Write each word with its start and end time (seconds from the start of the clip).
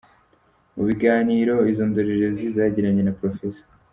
Mu 0.75 0.83
biganiro 0.89 1.55
izo 1.71 1.83
ndorerezi 1.89 2.43
zagiranye 2.55 3.01
na 3.03 3.13
Prof. 3.17 3.37